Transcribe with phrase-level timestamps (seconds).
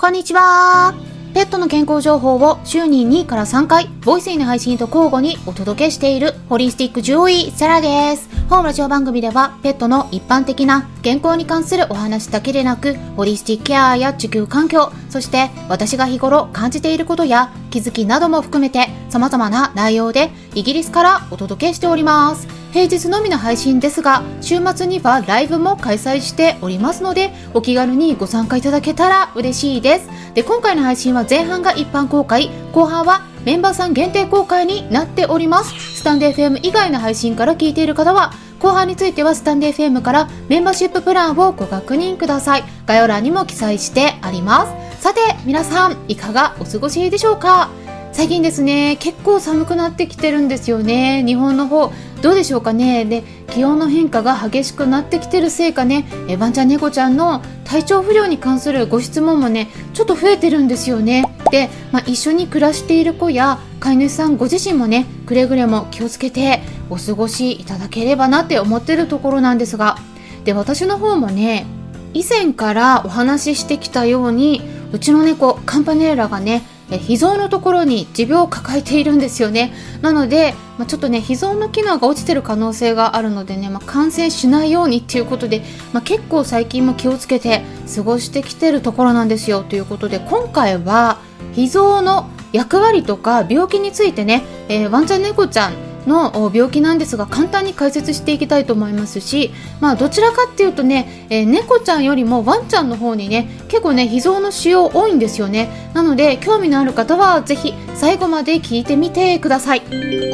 [0.00, 0.94] こんにちは。
[1.34, 8.28] ペットの健康情報を週に2から3回、ボイスイの配信と交互にお届けしているホリスティック獣医セラです。
[8.48, 22.57] 本ラジオ番組では、ペットの一般的な健康に関するお話だけでなく、ホリスティックケアや地球環境、そして私が日頃感じていることや気づきなども含めて様々な内容でイギリスからお届けしております。
[22.72, 30.08] 平日のみの配信ですが、週末にはライブも開催しておりますので、お気軽にご参加いただけたら嬉しいです。
[30.34, 35.98] で、今回の配信は前半が一般公開、後半はメンバーさん限定公開になっております。
[35.98, 42.64] スタンデー FM 以外の配信から聞いている方は、後半についてはスタンデー FM からメンバーシッププランをご確認ください。
[42.86, 44.66] 概要欄にも記載してありま
[44.98, 45.02] す。
[45.02, 47.70] さて、皆さん、いかがお過ごしでしょうか？
[48.10, 53.04] 最近ですね結構寒くなってきてるんですよね日本の方どうでしょうかね？
[53.04, 56.06] で気温の変化が激しくなってきてるせいかね？
[56.28, 61.24] えワンちゃん猫ちゃんの体調不良に関するご質問もねちょっと増えてるんですよね。
[61.50, 66.60] で、まあ、一緒に暮らしている子や飼い主さんご自身もねくれぐれも気をつけて
[66.90, 69.96] お過ごしいただければなって思ってるところなんですが。
[70.44, 71.66] で私の方もね
[72.14, 76.62] 以前からお話ししてきたようにうちの猫カンパネーラがね
[76.96, 79.74] 脾臓のところに持病を抱えているんですよね。
[80.00, 87.62] なので、まあ、ちょっとね脾臓の機能が落ちてる可能性があるのでね、まあ、感染しないようにっていうことで、まあ、結構最近も気をつけて
[87.94, 89.62] 過ごしてきてるところなんですよ。
[89.62, 91.18] ということで今回は
[91.54, 105.90] 脾臓の役割とか病気についてね、えー、ワンちゃん猫ちゃんの病気なんですが簡単に解説していきたいと思いますし、まあ、どちらかっていうとね、えー、猫ちゃんよりもワンちゃんの方にね結構ね脾臓の使用多いんですよね。
[105.94, 109.82] なので興味のある方はぜひ最後まで聞いてみてください。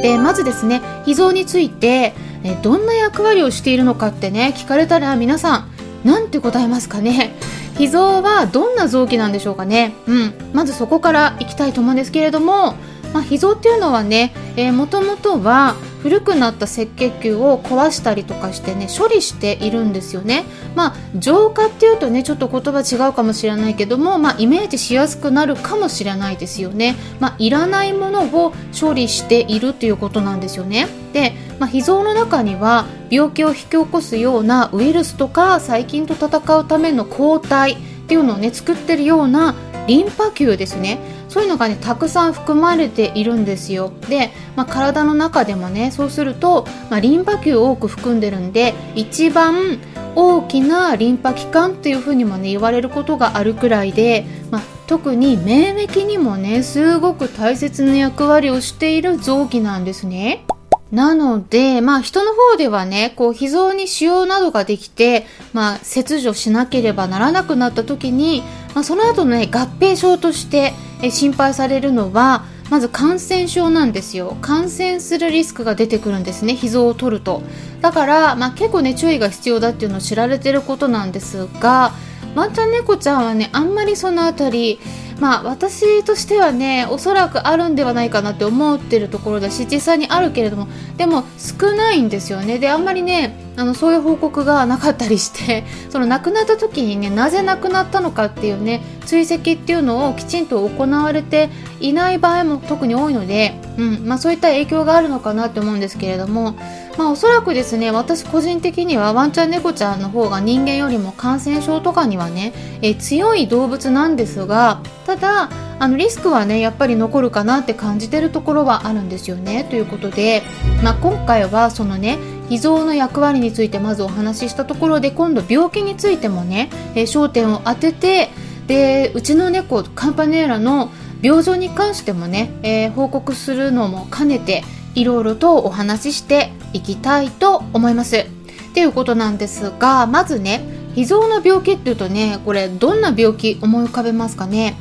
[0.02, 2.12] でまずですね脾臓について、
[2.44, 5.70] えどんな役割をしているのかってね聞かれたら皆さん
[6.04, 7.34] 何て答えますかね。
[7.78, 9.94] 脾臓はどんな臓器なんでしょうかね。
[10.06, 10.34] うん。
[10.52, 12.76] まずそこからいきたいと思うんですけれども
[13.14, 14.34] まあ、脾臓っていうのはね
[14.72, 20.44] もともとは古くなった赤血球を壊したりとかしてね処理しているんですよね。
[20.74, 26.96] まあ浄化っていうとねちょっと言葉違うかもしれないけども、まあ、イメージしやすくなるかもしれないですよね。
[27.20, 30.88] まあ、いらないものを処理しているっていうことなんですよね。
[31.14, 37.76] で、まあ、脾臓の中には病気を引き起こすようなウイルスとか細菌と戦うための抗体っ
[38.06, 39.54] ていうのをね作ってるような
[39.86, 40.98] リンパ球ですね
[41.34, 49.80] そういうのがねたくさん含まれているんですよで、まあ、体の中でもねそうすると、まあ、リンパ球を多く含んでるんで一番
[50.14, 60.44] 大きなリンパ器官っていうふうにもね言われることがあるくらいで、まあ、特に免疫にもねすごく大切な役割をしている臓器なんですね。
[60.92, 68.42] なので、まあ人の方ではね、こう脾臓に腫瘍などができて、まあ切除しなければならなくなった時に、
[68.74, 70.72] まあその後のね、合併症として、
[71.10, 74.36] 心配されるのはまず感染症なんですよ。
[74.40, 77.42] 感染するリスクが出てくるんですね脾臓を取ると。
[77.80, 81.92] だから、まあ、結構ね注意が必要だっていうのを知られてることなんですが
[82.34, 84.78] ワンちゃん猫ちゃんはねあんまりそのあたり
[85.20, 92.58] まあ私としてはねおそらくあるんではないかなって思ってるところだし実際にあるけれどもでも少ないんですよね。
[92.58, 106.52] であんまりねあのそういう報告がなかったりして その亡くなった時にねなぜ亡くなったのかっていうね追跡っていうのをきちんと行われていない場合も特に多いので、うんまあ、そういった影響があるのかなって思うんですけれども、
[106.96, 112.52] まあ、おそらくですね私個人的にはワンちゃん猫ちゃんの方が人間よりも感染症とかにはね
[112.82, 119.64] え強い動物なんですがただあのリスクはねやっぱり残るかなって感じてるところはあるんですよね。
[119.68, 120.42] ということで、
[120.82, 122.18] まあ、今回はそのね
[122.48, 128.30] 脾臓の役割についてまずお話ししたところで今度病気についてもね、え、焦点を当てて
[128.66, 130.90] でうちの猫カンパネーラの
[131.24, 134.62] 病状に関してもね、えー、報告するのも兼ねて
[134.94, 138.18] いろいろとお話ししていきたいと思います。
[138.18, 138.26] っ
[138.74, 140.62] ていうことなんですがまずね
[140.94, 144.76] 脾臓の病気っていうとねこれどんな病気思い浮かべますかね？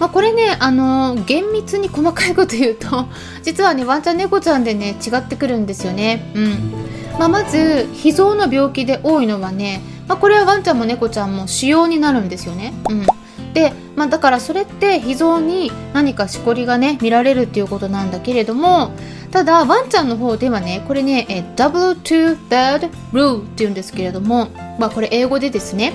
[0.00, 3.06] まあ、これね、あのー、厳密に細かいこと言うと
[3.44, 6.32] 実はねワンちゃん猫ちゃんでね違ってくるんですよね。
[6.34, 6.72] うん
[7.18, 12.72] まあ、まず脾臓の病気で多いのはね、まあ、これはワンちゃんも猫ちゃんも腫瘍になるんですよね。
[12.88, 13.06] うん
[13.54, 18.92] で、まあ、だからそれって脾臓に何かしこりがね見られるっていうことなんだけれども
[19.30, 25.92] ただワンちゃんの方ではねこれねえ double two third rule っていうんですけれども、まあ、これ英語でですね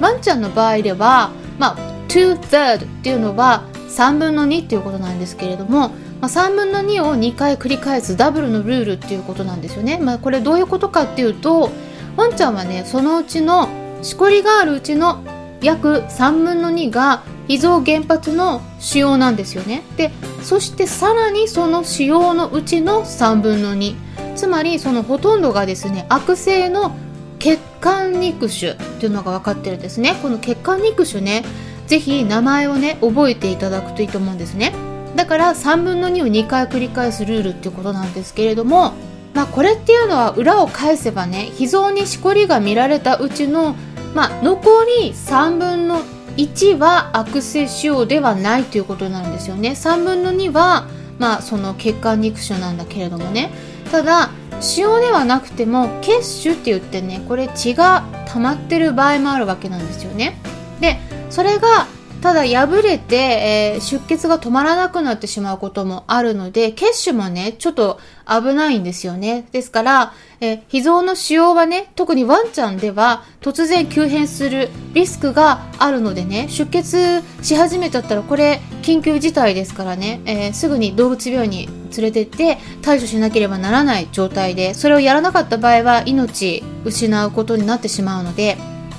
[0.00, 1.76] ワンちゃんの場合では、まあ、
[2.08, 9.98] two third っていうのは3分の2っていうことなんですけれども、まあ、3分の2を2回繰り返すダブルのルールっていうことなんですよね。
[9.98, 11.70] まあ、これどういうことかっていうと
[12.16, 13.68] ワンちゃんはねそのうちの
[14.02, 15.22] しこりがあるうちの
[15.60, 19.82] 約3分の2が脾臓原発の腫瘍なんですよね。
[19.96, 20.10] で
[20.42, 23.96] そしてさらにその腫瘍のうちの3分の2
[24.36, 26.96] つまりそのほとんどがですね悪性の
[27.38, 30.16] 血管肉腫っていうのが分かってるんですね。
[30.22, 31.44] この血管肉腫ね
[31.86, 34.72] ぜひ名前をね覚えていただくといいと思うんですね。
[35.16, 38.92] だから3分の2を2回繰り返すルールっていうことなんですけれども
[39.34, 43.74] まあこれっていうのは裏を返せばね脾臓にしこりが見られたうちの
[44.14, 46.02] まあ残り3分の
[46.36, 49.70] 1は悪性腫瘍ではないということなんですよね。
[49.70, 50.86] 3分の2は
[51.18, 53.50] まあその血管肉腫なんだけれどもね。
[53.90, 60.38] ただ腫瘍ではなくても血腫って言ってねこれ血が溜まってる場合もあるわけなんですよね。
[60.80, 60.98] で
[61.30, 61.86] それが
[62.20, 69.46] ただ破れて、えー、出血が止まらなくなってしまうこともあるので、血腫もね、ちょっと危ないんですよね。
[69.52, 88.56] ですから、えー、脾臓の腫瘍はね、特にワンちゃんでは突然急変するリスクがあるのでね、出血し始めちゃったらこれ緊急事態ですからね、えー、すぐに動物病院に連れてって対処しなければならない状態で、それをやらなかった場合は命失うことになってしまうので、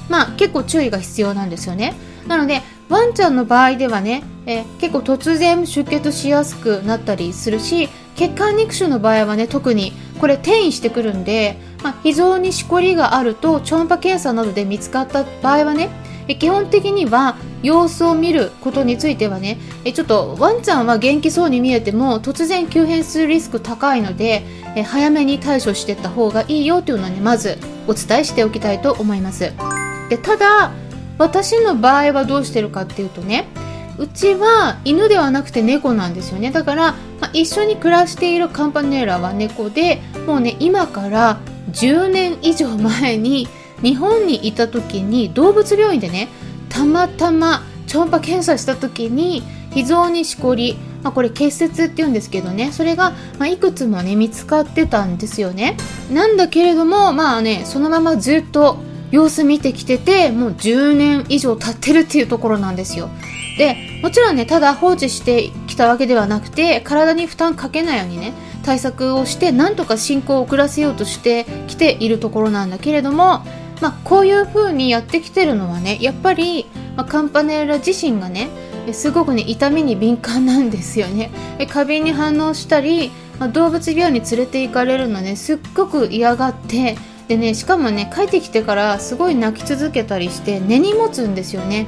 [0.07, 1.95] まあ結構注意が必要なんですよね。
[2.27, 15.89] なのでワンちゃんの場合ではね、え結構突然出血しやすくなったりするし血管肉腫の場合はね特にこれ転移してくるんで、まあ、非常にしこりがあると超音波検査などで見つかった場合はね
[16.35, 19.57] 基本的には様子を見ることについてはね
[19.93, 24.43] ちょっとワンちゃんは元気そうに見えても突然急変するリスク高いので
[24.85, 27.57] 早めに対処していった方がいいよというのはねまず
[27.87, 29.53] お伝えしておきたいと思います。
[30.09, 30.71] でただ
[31.19, 33.45] 私の場合はどうしてるかっていうとね
[33.99, 36.51] うちは犬ではなくて猫なんですよね。
[36.51, 41.39] だから、まあ、一緒に暮らしているカンパネーラは猫でもうね今から
[41.71, 43.49] 10年以上前に
[43.83, 46.29] 日本にいた時に動物病院でね
[46.69, 49.43] たまたま超音波検査した時に
[49.73, 55.75] 脾臓にしこり、まあ、これ結節って言うんですけどねそれが、まあ、いくつもね見つかってたんですよね。
[56.09, 58.77] なんだけれどもまあねそのままずっと
[59.11, 63.09] 様子見てきててもう10年以上経ってるっていうところなんですよ。
[63.57, 68.33] でもちろんねただ放置してきたわけではなくて体に負担かけないようにね
[68.63, 73.43] 対策をしてなんとか進行を遅らせようとしてきているところなんだけれども、
[73.81, 78.49] まあ、こういう風にやってきてるのはねやっぱり、まあ、カンパネラ自身がね
[78.93, 81.31] すごくね痛みに敏感なんですよね。
[81.69, 86.97] 過敏に反応したり、まあ、動物病院に連れて行かれるのねすっごく嫌がって
[87.29, 91.85] でねしかもね帰ってきてからすごい泣き続けたりして根に持つんですよね。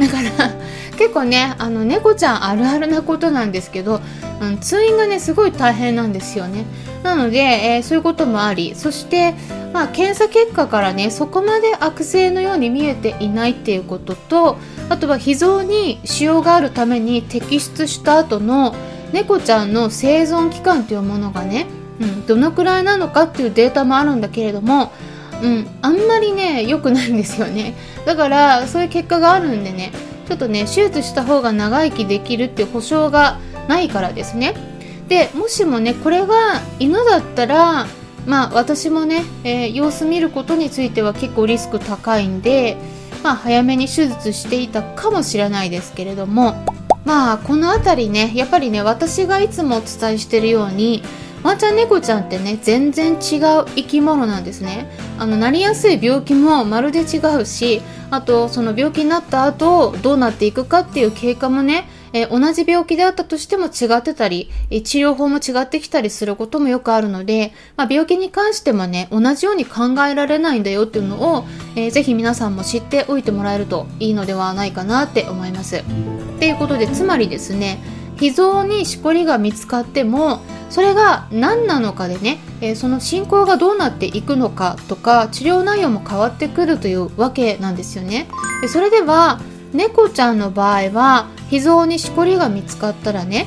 [0.00, 0.06] うん。
[0.06, 0.50] だから
[0.98, 4.00] 結構ねあの猫ちゃんあるあるなことなんですけど、
[4.40, 6.64] うん、通院がねすごい大変なんですよね。
[7.04, 9.36] なので、えー、そういうこともありそして
[9.72, 14.58] まあ検査結果からねそこまで悪性のように見えていないっていうことと
[14.88, 18.74] あとは脾臓に腫瘍があるために摘出した後の
[19.12, 21.66] 猫ちゃんの生存期間というものがね
[22.00, 24.92] うん、どのくらいなのかっていうデータもあるんだけれども、
[25.42, 27.74] うん、あんまりね良くないんですよね。
[28.04, 29.92] だからそういう結果があるんでね
[30.28, 33.38] ちょっとね手術した方が長生きできるっていう保証が
[33.68, 34.54] ないからですね。
[35.08, 37.86] でもしもねこれが犬だったら
[38.26, 42.76] まあ私もね、えー、様子見ることについては結構リスク高いんで
[43.22, 46.56] まあ早めに手術していたかもしれないですけれども
[47.04, 51.04] まあこの辺りねやっぱりね私がいつもお伝えしてるように
[51.46, 53.18] ワンちゃん猫ちゃんってね全然違う
[53.76, 75.76] 生き物なんですねあのなりやすい病気もまるで違うしあとその病気になった後どうなっていくかっていう経過もねえ、同じ病気であったとしても違ってたり、え、治療法も違ってきたりすることもよくあるので、まあ、病気に関してもね、同じように考えられないんだよっていうのを、えー、ぜひ皆さんも知っておいてもらえるといいのではないかなって思います。
[75.76, 75.82] っ
[76.38, 77.80] ていうことで、つまりですね、
[78.16, 88.28] 脾臓にしこりが見つかっても、それが何なのかでね、えー、その進行がどうなっていくのかとか治療内容も変わってくるというわけなんですよね。
[88.60, 89.40] でそれでは
[89.72, 93.46] 猫ちゃんの場合は脾臓にしこりが見つかったらね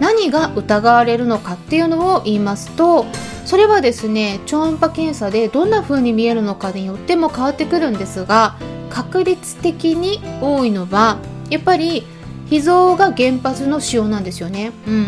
[0.00, 3.06] 何が疑われるのかっていうのを言いますと
[3.44, 8.56] それはですね超音波検査でどんな風に見えるのかによっても変わってくるんですが
[8.90, 11.18] 確率的に多いのは
[11.50, 12.04] やっぱり
[12.50, 14.72] 脾臓が原発の腫瘍なんですよね。
[14.86, 15.06] うん。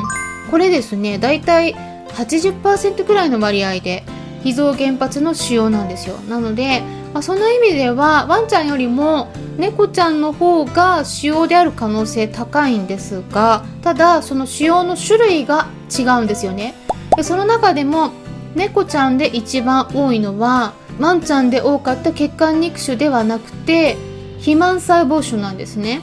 [0.51, 1.75] これですねだいたい
[2.09, 4.05] 80%くらいの割合で
[4.43, 6.17] 脾臓原発の腫瘍なんですよ。
[6.29, 6.83] なので、
[7.13, 9.29] まあ、その意味ではワンちゃんよりも
[9.59, 16.75] 猫ちゃんの方が腫瘍である可能性高いんですがただその腫瘍の種類が違うんですよね。
[17.17, 18.13] でその中でも
[18.55, 23.97] 猫ちゃんで一番多いのはワンちゃんで多かった血管肉腫ではなくて
[24.39, 26.03] 肥満細胞腫なんですね。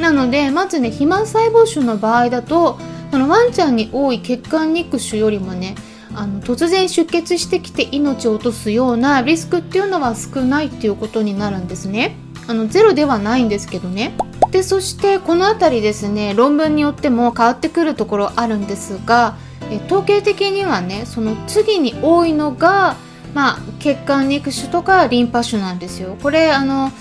[0.00, 2.78] なのでまずね肥満細胞腫の場合だと
[3.10, 5.76] そのワンちゃんに多い血管肉腫よりもね
[6.14, 12.16] あの突然出血してきて命を落とすようなリスクっていうのは少ないっていうことになるんですね。
[12.46, 14.14] あのゼロではないんですけどね。
[14.50, 19.36] でそしてこの辺りですね論文によっても変わってくるところあるんですが
[19.70, 22.96] え統計的にはねその次に多いのが、
[23.34, 26.16] まあ、血管肉腫とかリンパ腫なんですよ。
[26.22, 26.92] これあの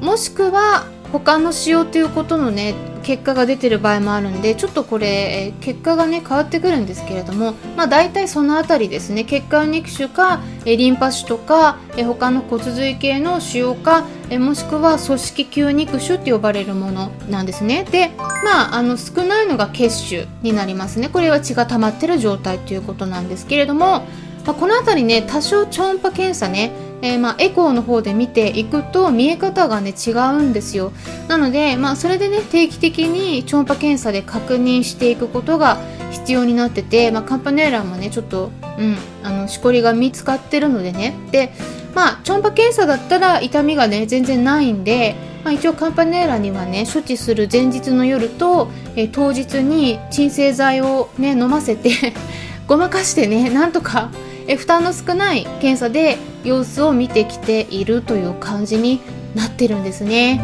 [0.00, 14.06] もしくは他の使用ということのね結果が出てる場合もあるんでちょっとこれ結果がね変わってくるんですけれどもまあ大体その辺りですね血管肉腫かリンパ腫とか他の骨髄系の腫瘍か
[14.38, 17.84] もしくは組織球肉腫って呼ばれるものなんですね。
[17.84, 18.10] で
[18.44, 21.08] まああの少ないのが血腫になりますね。
[21.08, 24.00] これは血が溜まってる状態ということなんですけれども、
[24.44, 30.92] まあ、この辺りね多少超音波検査ねえー、まあ、エコーの方で見ていくと見え方がね違うんですよ。
[31.28, 35.78] なので、まあ、それでね定期的に超音波検査で確認していくことが
[36.10, 41.14] 必要になってて、まあ、カンパネーラもねちょっと、うん、あのしこりが見つかってるのでね。
[41.30, 41.52] で
[41.94, 45.14] まあ超音波検査だったら痛みがね全然ないんで、
[45.44, 51.90] まあ、一応カンパネーラにはね処置する前日の夜と、えー、当日に鎮静剤をね飲ませて
[52.66, 54.10] ごまかしてねなんとか
[54.48, 59.00] え負担の少ない検査で様子を見てきているという感じに
[59.34, 60.42] なってるんですね。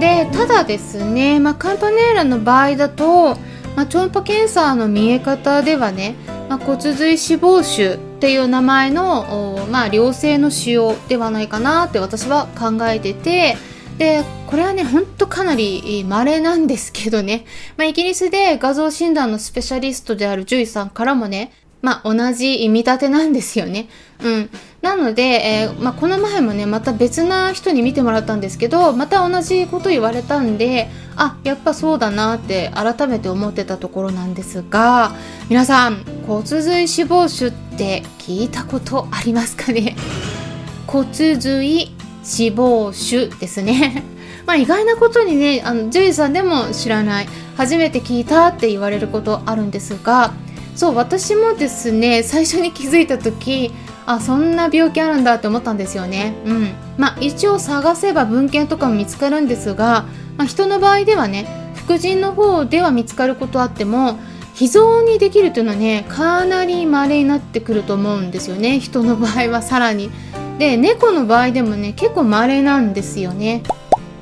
[0.00, 3.36] でただですね、まあ、カンパネーラの場合だと、
[3.76, 6.16] まあ、超音波検査の見え方ではね、
[6.48, 13.56] まあ、骨髄脂肪腫っていう名前の、まあ、良性の腫瘍ではないかなって私は考えてて
[13.98, 17.44] でこれはねほんとかなり稀なんですけどね、
[17.76, 21.52] まあ、イギリスで画像診断のスペシャリストである獣医さんからもね
[21.84, 23.88] まあ、同じ見立てなんですよね。
[24.22, 24.50] うん。
[24.80, 35.12] なので、えー、まあ、この前もね、また別な人に見てもらったんですけど、また同じこと言われたんで、あ、やっぱそうだなって改めて思ってたところなんですが、
[35.50, 39.94] 皆さん、骨髄脂肪腫って聞いたことありますかね？
[40.88, 44.02] 骨髄脂肪腫ですね。
[44.46, 50.32] まあ意外なことにね、あの、獣医さんでも知らない、初めて聞いたって言われることあるんですが、
[50.74, 53.72] そう私もですね最初に気づいた時
[54.06, 56.34] あそんな病気あるんだって思ったんですよね。
[56.44, 56.68] うん。
[56.98, 60.04] まあ一応探せば文献とかも見つかるんですが、
[60.36, 64.18] まあ、人の場合ではね副腎の方では見つかることあっても
[64.54, 68.78] 脾臓にできるというのはねかなり稀になってくると思うんですよね。
[68.78, 70.10] 人の場合はさらに。
[70.58, 73.62] で猫の場合でもね結構稀なんですよね。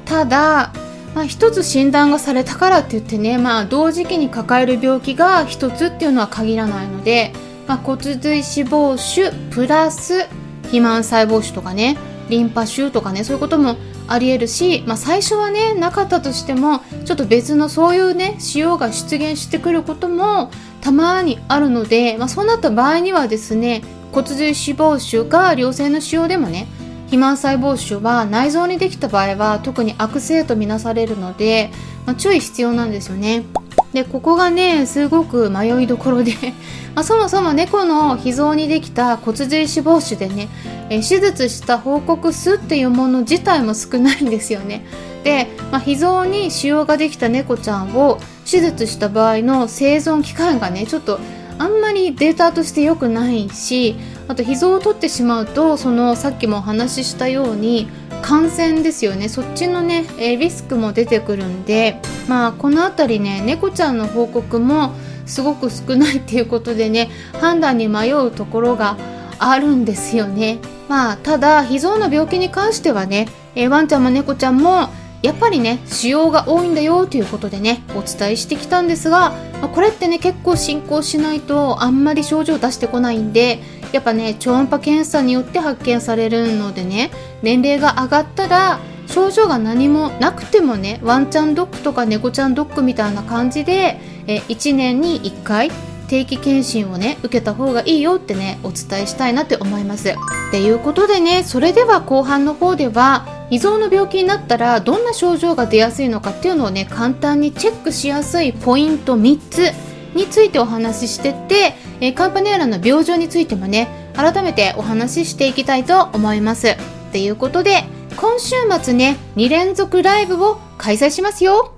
[0.04, 0.72] ただ
[1.14, 7.32] まあ、一つ診断がされたからって言ってね、まあ、同時期に抱える病気が一つっていうのは限らないので、
[7.66, 10.26] まあ、骨髄脂肪腫プラス
[10.62, 13.76] 肥満細胞腫とかねリンパ腫とかねそういうことも
[14.08, 20.50] ありえるし、まあ、最初はねなかったとしてもちょっと別のそういうね腫瘍が出現してくることも
[20.80, 26.66] たまにあるので、まあ、そうなった場合にはですね骨髄脂肪腫が良性の腫瘍でもね
[27.12, 31.70] 肥満細胞腫は内臓にできた場合は特に悪性とみなされるので、
[32.06, 33.44] まあ、注意必要なんですよね。
[33.92, 36.32] でここがねすごく迷いどころで
[36.96, 40.48] まあ、そもそも猫の脾臓にできた骨髄脂肪腫でね、
[40.88, 44.86] え手術した報告数っていうもの自体も少ないんですよね。
[45.22, 48.18] で、まあ、脾臓に腫瘍ができた猫ちゃんを
[48.50, 51.20] 手術した場合の生存期間がねちょっと
[51.58, 53.96] あんまりデータとして良くないし
[54.28, 57.88] あと脾臓を取ってしまうとそのさっきもお話ししたように
[58.22, 59.28] 感染ですよね。
[59.28, 64.92] そっちのね、えリスクも出てくるんでまあこの辺りね猫ちゃんの報告も
[65.26, 67.10] すごく少ないっていうことでね
[67.40, 68.96] 判断に迷うところが
[69.38, 70.58] あるんですよね。
[70.88, 74.88] まあただ脾臓の病気に関してはね、えワンちゃんも猫ちゃんも
[75.22, 83.60] やっぱりね腫瘍が多いんだよということでねお伝えしてきたんですが、ま、これってね結構進行しないとあんまり症状出してこないんで
[83.92, 87.10] やっぱね超音波検査によって発見されるのでね
[87.42, 95.70] 年齢が上がったら症状が何もなくてもねワンちゃんドッグとか猫ちゃんドッグみたいな感じでえ1年に1回
[96.08, 100.10] 定期検診をね受けた方がいいよってねお伝えしたいなって思います。
[100.10, 100.14] っ
[100.50, 116.68] ていうことでねそれでは後半の方では脾臓の病気になったらどんな症状が出やすいのかっていうのをね簡単にチェックしやすいポイント3つについてお話ししてて、えー、カンパネーラの病状についてもね改めてお話ししていきたいと思います。
[116.68, 116.76] っ
[117.12, 117.84] ていうことで
[118.16, 121.74] 今週末ね2連続ライブを開催しますよ。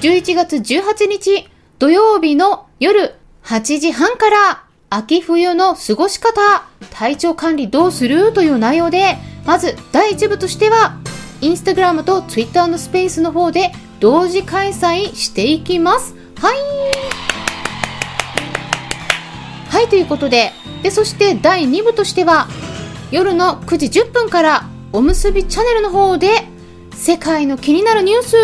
[0.00, 1.48] 11月18日
[1.78, 10.98] 土曜日の夜8時半から秋冬の過ごし方体調管理どうするという内容でまず第1部としては
[11.40, 16.14] インスタグラムとツイッターのスペースの方で同時開催していきます。
[16.40, 17.51] はい。
[19.72, 20.52] はいということで
[20.82, 22.46] でそして第2部としては
[23.10, 26.28] 夜の9時10分からおむすびチャンネルの方で
[26.92, 28.36] 世界の気になるニュース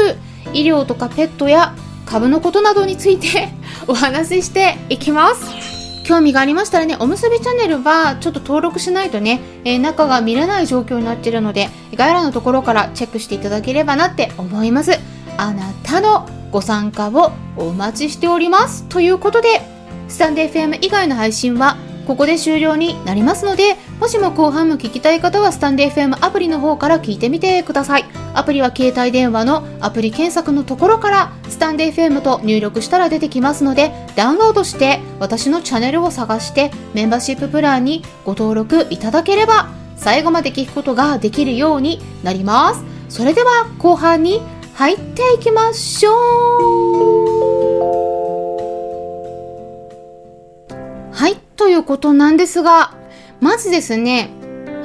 [0.54, 1.74] 医療とかペットや
[2.06, 3.50] 株のことなどについて
[3.86, 14.92] お話ししていきます興味がありましたらね、おむすびチャンネルはちょっと登録しないとね、えー、中が見れない状況になっているので、概要欄のところからチェックしていただければなって思います。
[15.36, 18.84] あなたのご参加をお待ちしております。
[18.84, 19.77] ということで、
[20.08, 28.06] スタンデー FM 以外の配信はここで終了になりますので、もしも後半も聞きたい方はスタンデー FM アプリの方から聞いてみてください。
[28.32, 42.82] アプリは携帯電話のアプリ検索のところからスタンデー FM と入力したら出てきますので、ダウンロードして私のチャンネルを探してメンバーシッププランにご登録いただければ最後まで聞くことができるようになります。
[43.10, 44.40] それでは後半に
[44.76, 47.17] 入っていきましょう
[51.58, 52.94] ということなんですが、
[53.40, 54.30] まずですね、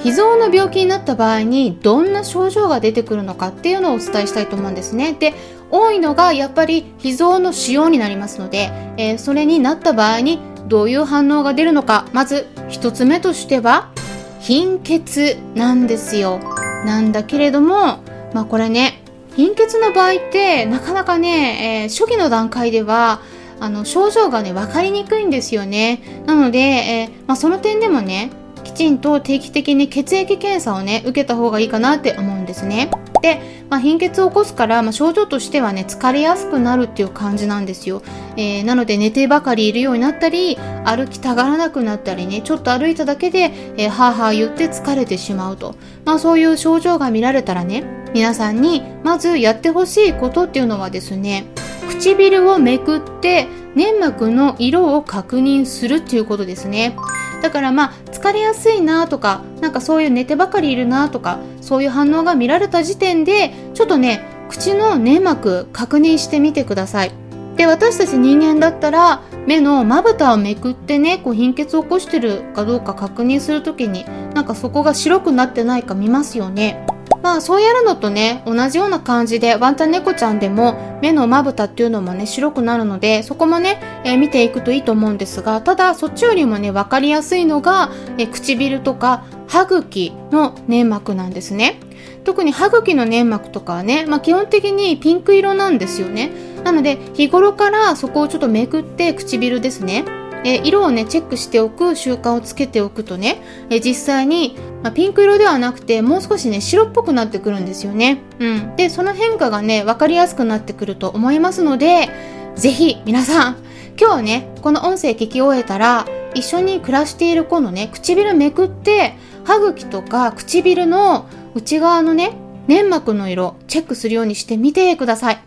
[0.03, 5.13] 脾臓の病気になった場合にどんな症状が出てくるのかっていうのをお伝えしたいと思うんですね。
[5.13, 5.33] で、
[5.69, 13.91] 多いのがやっぱり脾臓の腫瘍になりますので、えー、それになった場合にどういう反応が出るのか、まず1つ目としては、
[14.39, 16.39] 貧血なんですよ。
[16.85, 18.03] なんだけれども、
[18.33, 19.03] まあこれね、
[19.35, 23.21] 貧血の場合ってなかなかね、えー、初期の段階では
[23.59, 26.23] あの症状がね分かりにくいんですよね。
[26.25, 28.31] なので、えー、まあ、その点でもね
[28.63, 32.89] きちんと定期的に血液検査をね受けた方がいいかなって思うんですね。
[33.23, 38.03] で、まあ、貧血を起こすから、まあ、症状としてはね疲れやすくなるっていう感じなんですよ、
[38.35, 47.83] えー、なので寝てばかりいるようになったり歩きたがらなくなったりねちょっと歩いただけで、えー、はあはあ言って疲れてしまうと、まあ、そういう症状が見られたらね
[48.13, 51.45] 皆さんにまずやってほしいことっていうのはですね
[51.87, 56.95] 唇をめくって粘膜の色を確認するっていうことですね。
[57.41, 67.11] だからまあ疲れやすいなとかなんかそういう寝てばかりいるなとかそういう反応が見られた時点でちょっとね口の粘膜確認してみてください。
[67.57, 76.85] で私たち人間だったら目のまぶたをめくってねこう貧血を起こしてるかどうか確認するときになんかそこが白くなってないか見ますよね
[77.23, 91.79] まあそうやるのとね、同じような感じでワンタン猫ちゃんでも目のまぶたっていうのもね、白くなるので、そこもね、えー、見ていくといいと思うんですが、ただそっちよりもね、わかりやすいのが、えー、唇とか歯茎の粘膜なんですね。
[92.25, 96.31] 特に歯茎の粘膜とかはね、まあ、基本的にピンク色なんですよね。
[96.63, 100.05] なので日頃からそこをちょっとめくって唇ですね
[100.43, 108.19] え色をねチェックしておく習慣をつけておくとね、え実際に、まあ、ピンク色ではなくてもう少しね白っぽくなってくるんですよね。
[108.39, 112.09] うん、でその変化がね分かりやすくなってくると思いますので
[112.55, 113.57] ぜひ皆さん
[113.99, 122.35] 今日ねこの音声聞き終えたら一緒に暮らしている子のね唇めくって歯茎とか唇の内側のね
[122.67, 125.43] 粘膜の色チェックするようにしてみてください。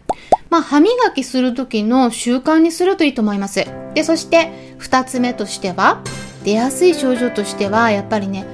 [0.51, 3.67] まあ、歯磨きする時の習慣にするといいと思います。
[3.95, 6.03] で、そして2つ目としては、
[6.45, 8.47] 出やすい症状としては、やっぱりね、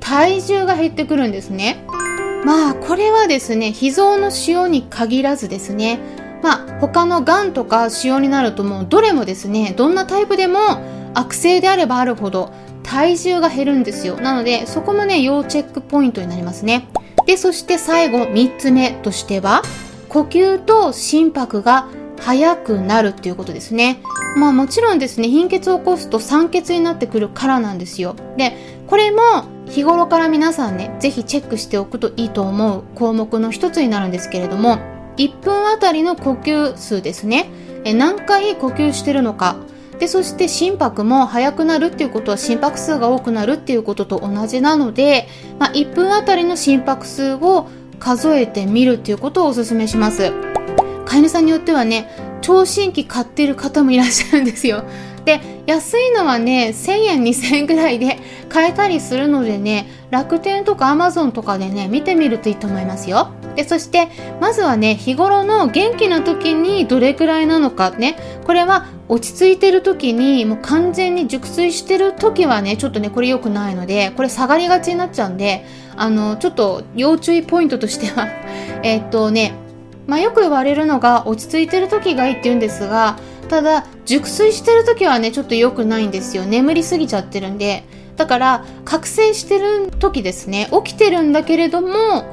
[0.00, 1.84] 体重が減ってくるんですね。
[2.44, 5.98] まあ、これはですね、脾臓の塩に限らずですね、
[6.42, 10.60] まあ、他の癌とか塩になるともうどれもですね、どんなタイプでも
[11.14, 12.52] 悪性であればあるほど
[12.84, 14.16] 体重が減るんですよ。
[14.16, 16.88] なので、そこもね、要チェックポイントになりますね。
[17.26, 19.62] で、そして最後、3つ目としては、
[20.08, 21.88] 呼吸と心拍が
[22.20, 24.02] 速くなるっていうことですね。
[24.36, 28.16] まあもちろんですね、貧血を起こすと酸欠になってくるからなんですよ。
[28.36, 29.20] で、これも
[29.66, 34.78] 日頃から皆さんね、ぜひチェックしておくといいと思う項目の一つになるんですけれども、
[35.16, 37.50] 1分あたりの呼吸数ですね。
[37.84, 39.56] え何回呼吸してるのか。
[39.98, 45.26] で、そして心拍も速くなるっていうことは心拍数が多くなるっていうことと同じなので、
[45.58, 47.68] まあ、1分あたりの心拍数を
[47.98, 50.32] 数えてみるっていうことをお勧めします。
[51.06, 52.08] 飼い主さんによってはね、
[52.40, 54.84] 聴診器買ってる方もいらっしゃるんですよ。
[55.24, 63.28] で、安いのはね、1000円、2000円ぐらいで買えたりするのでね、楽天とか Amazon とかでね、見てみるといいと思いますよ。
[63.54, 64.08] で、そして、
[64.40, 75.66] まずはね、日頃の元気な時にどれくらいなのかね、これは落ち着いてる時に、もう完全に熟睡してる時はね、ちょっとね、これ良くないので、これ下がりがちになっちゃうんで、
[76.00, 78.28] あの、ちょっと要注意ポイントとしては
[78.82, 79.54] えっとね、
[80.06, 87.84] まあ、よく言われるのが落ち着いてる時がいいって言うんですがただ熟睡してる時はねちょっと良くないんですよ眠りすぎちゃってるんで
[88.16, 92.24] だから覚醒してる時ですね起きてるんだけれども、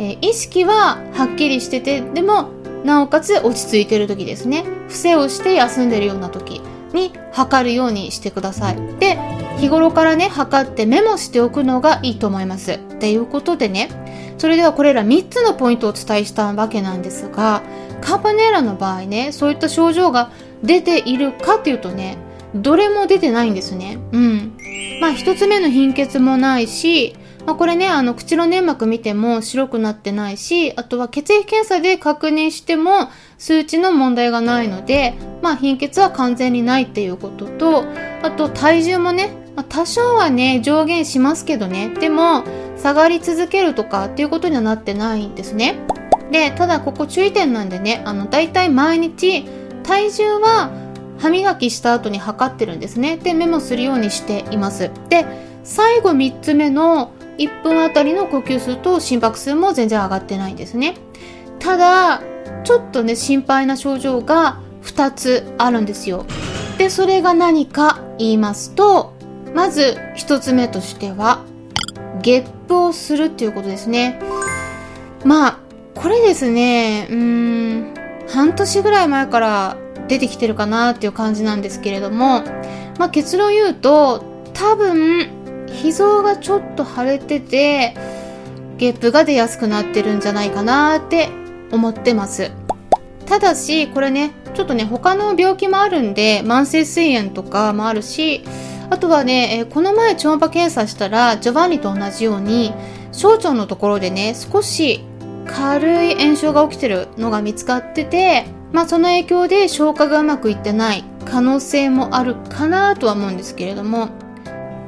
[0.00, 2.48] えー、意識ははっきりしてて、でも、
[2.84, 4.64] なおかつ落ち着いてる時ですね。
[4.88, 6.62] 伏せをして休んでるような時
[6.94, 8.76] に測るようにしてください。
[8.98, 9.18] で、
[9.60, 12.72] 日頃からね、測ってメモしておくのがいいと思います。
[12.72, 13.90] っていうことでね、
[14.38, 17.62] それではこれら3つのポイントをお伝えしたわけなんですが、
[18.00, 20.30] カーパネーラの場合ね、そういった症状が
[20.62, 22.16] 出ているかっていうとね、
[22.54, 23.98] どれも出てないんですね。
[24.12, 24.56] うん。
[25.02, 27.14] まあ一つ目の貧血もないし、
[27.46, 37.84] まあ、これね、あの、口の粘膜見ても白くなってないし、あとは血液検査で確認しても数値の問題がないので、まあ貧血は完全にないっていうことと、
[38.22, 42.44] あと体重もね、まあ、多少はね、上限しますけどね、でも
[42.76, 45.76] 下がり続けるとかっていうことにはなってないんですね。
[46.30, 49.44] で、ただここ注意点なんでね、あの、大体毎日
[49.82, 50.70] 体重は
[51.18, 53.16] 歯磨きした後に測ってるんですね。
[53.16, 54.90] で、メモするようにしています。
[55.08, 55.26] で、
[55.64, 60.96] 最後3つ目の1分あたりの呼吸数と心拍数も全然上がってないんですね。
[61.58, 62.22] ただ、
[62.64, 66.26] ちょっとね、心配な症状が2つあるんですよ。
[66.78, 69.14] で、それが何か言いますと、
[69.54, 71.44] まず1つ目としては、
[72.22, 74.20] ゲップをするっていうことですね。
[75.24, 75.58] まあ、
[75.94, 77.94] これですね、うーん、
[78.28, 79.76] 半年ぐらい前から
[80.08, 82.42] 出てきてるかなっていう感じなんですけれども、
[82.98, 87.94] まあ、結論言うと多分脾臓がちょっと腫れてて
[88.76, 91.28] ゲップが出やすくなってるんじゃないかなって
[91.70, 92.50] 思ってます
[93.26, 98.42] ただしこれねちょっとね他の病気もあるんで慢性膵炎とかもあるし
[98.90, 102.74] あとはね、えー、この前超音波検査したらジョバンニと同じように
[103.12, 105.04] 小腸のところでね少し
[105.46, 114.08] 軽い炎症が起きてるのが見つかっててまあその影響で消化がうまくいってない可能性もあるかなとは思うんですけれども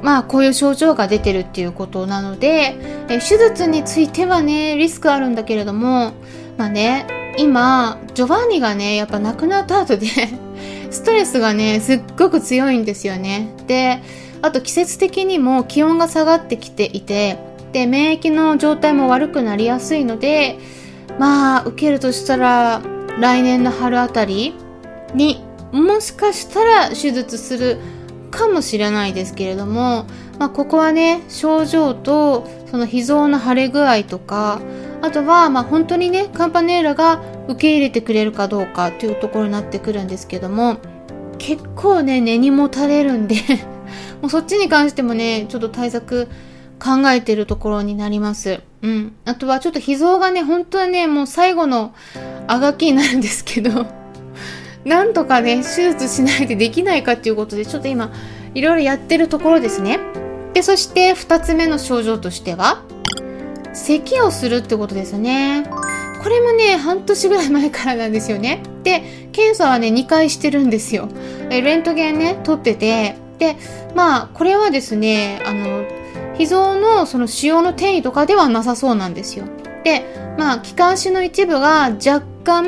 [0.01, 2.75] まあこういう症状が出てるっていうことなので
[3.07, 6.13] え手術についてはねリスクあるんだけれども
[6.57, 10.07] まあね今ジョバンニがねやっぱ亡くなった後で
[10.93, 13.53] ストレスがねすっごく強いんですよね。
[13.67, 14.01] で
[14.41, 17.37] あと季節的にも気温が下がってきていて
[17.71, 20.59] で免疫の状態も悪くなりやすいので
[21.17, 22.81] まあ受けるとしたら
[23.19, 24.53] 来年の春あたり
[25.13, 27.77] にもしかしたら手術する
[28.31, 30.05] かもしれないですけれども、
[30.39, 34.59] まあ、ここはね症状とその脾臓の腫れ具合とか
[35.03, 40.77] あとはまあ本当にねカンパネーラが受け入れてくれるかどうかというところになってくるんですけども
[41.37, 43.35] 結構ね根にもたれるんで
[44.21, 46.29] もうそっちに関してもねちょっと対策
[46.79, 48.61] 考えてるところになります。
[48.81, 49.15] うん。
[49.23, 51.93] あとはちょっと脾臓がね、本当はね、もう最後の
[52.45, 53.85] あがきになるんですけど、
[54.83, 58.11] なんとかね、手術しないでできないかっていうことで、ちょっと今、
[58.53, 59.99] いろいろやってるところですね。
[60.53, 62.81] で、そして2つ目の症状としては、
[63.73, 65.65] 咳をするってことですね。
[66.21, 68.63] これもね、半年ぐらい前からなんですよね。
[68.83, 71.09] で、検査はね、2回してるんですよ。
[71.49, 73.57] レントゲンね、取ってて、で、
[73.95, 75.85] まあ、これはですね、あの、
[76.37, 79.45] 脾臓のその腫瘍の転移とかではなさそうなんですよ。
[79.83, 80.05] で、
[80.37, 82.65] まあ、気管支の一部が若干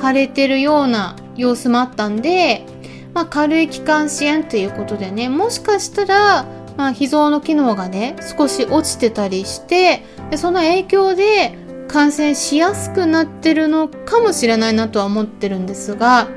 [0.00, 2.66] 腫れてるような様子もあったんで、
[3.14, 6.44] まあ、軽い気管支炎ということでね、もしかしたら、
[6.76, 11.58] まあ、脾臓の機能がね、少し落ちてたりして、でその影響で
[11.88, 16.28] 感染しやすくなってるのかもしれないなとは思ってるんですが、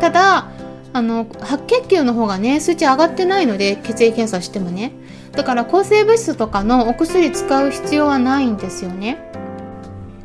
[0.00, 0.50] ただ、
[0.92, 4.92] あの、白血球の方がね、数値上がってないので、血液検査してもね。
[5.32, 9.18] だから抗生物質とかのお薬使う必要はないんですよね。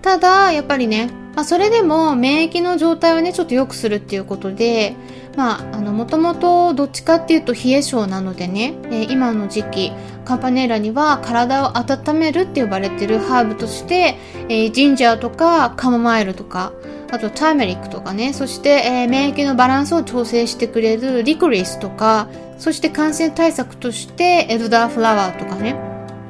[0.01, 4.95] ただ、やっぱりね、まあ、それでも免疫の状態をね、ちょっと良くするっていうことで、
[5.37, 9.91] まあ、あの、もともとどっちかっていうと冷え性なのでね、えー、今の時期、
[10.25, 14.17] カンパネーラには体を温めるって呼ばれてるハーブとして、
[14.49, 16.73] えー、ジンジャーとかカモマイルとか、
[17.11, 25.75] あとターメリックとかね、そして、えー、免疫のバランスを調整してくれるリコリスとか、そして感染対策としてエルダーフラワーとかね、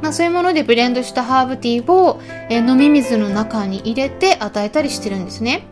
[0.01, 5.65] まあ、そういうものでブレンドしたハーブティーを、えー、飲み水の中に入れて与えたりしてるんですね。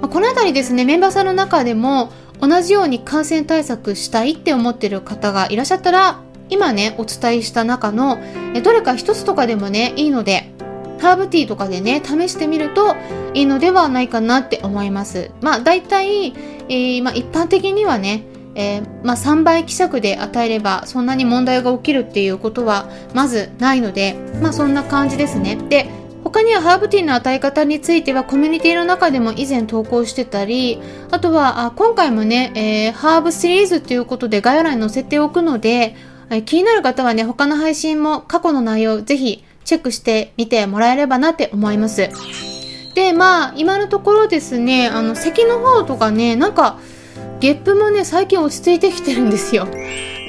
[0.00, 6.20] まあ、このあたりですね、メンバーさんの中でも同じように感染対策したいって思ってる方がいらっしゃったら、
[6.50, 8.18] 今ね、お伝えした中の、
[8.62, 10.52] どれか一つとかでもね、いいので、
[11.00, 12.96] ハーブティーとかでね、試してみると
[13.34, 15.30] いいのではないかなって思います。
[15.40, 16.32] まあ、大体、
[16.68, 18.24] えー、まあ、一般的にはね、
[18.54, 25.54] えー、まあ、3倍希釈で与えればそんなに問題が起きるっていうことはまずないので、まあ、そんな感じですね。
[25.68, 25.88] で
[26.28, 30.78] 他にはハーブティーの与え方についてはコミュニティの中でも以前投稿してたり
[31.10, 35.96] あとはあ今回もね、えー、ハーブシリーズということで概要欄に載せておくので、
[36.28, 42.10] えー、気になる方はね他の配信も過去の内容ぜひチェックしてみてもらえればなって思います。
[42.94, 46.78] で、まあ、今のところですね、あの、咳の方とかね、なんか、
[47.40, 49.68] ゲップもね、最近落ち着いてきてるんですよ。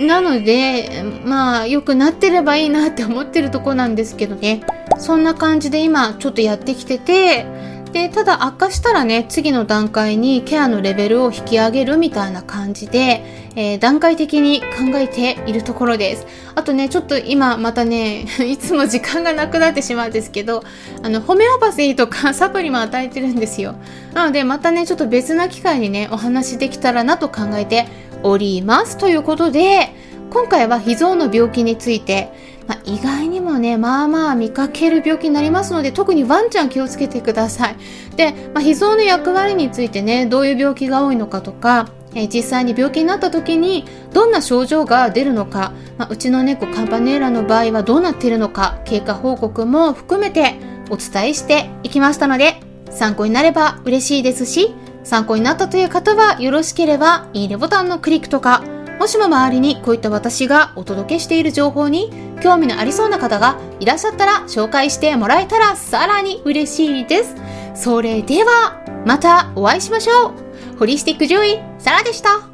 [0.02, 4.62] なので、まあ、良くなってればいいなって思ってるとこなんですけどね。
[4.98, 7.46] そんな感じで今、ちょっとやってきてて、
[7.92, 13.24] で、ただ悪化したらね、次の段階にケアのレベルを引き上げるみたいな感じで、
[13.56, 16.28] えー、段階的に考えているところです。
[16.54, 20.64] あとね、ちょっと今またね、 いつも時間がなくなってしまうんですけど、
[21.02, 23.76] あの、ホメオパシーとか サプリも与えてるんですよ。
[24.14, 27.88] なので、またね、ちょっと別な機会にね、お話できたらなと考えて
[28.22, 28.98] おります。
[28.98, 29.94] ということで、
[30.30, 32.32] 今回は脾臓の病気について、
[32.70, 37.76] まあ、意外にもね、まあまあ見かける病気になりますので、特にワンちゃん気をつけてください。
[38.16, 50.54] で、まあ、脾臓の役割についてね、どういう病気が多いのかとか、え、実際に病気になった時にどんな症状が出るのか、まあ、うちの猫カンパネーラの場合はどうなっているのか、経過報告も含めて
[50.92, 58.64] お伝えしていきましたので、参考になれば嬉しいですし、参考になったという方はよろしければいいねボタンのクリックとか、
[59.00, 62.12] もしも周りにこういった私がお届けしている情報に
[62.44, 67.36] 興味のありそうな方がいらっしゃったら紹介してもらえたらさらに嬉しいです。
[67.76, 70.32] それでは、またお会いしましょ
[70.76, 70.78] う。
[70.78, 72.49] ホリスティック獣医、サラでした。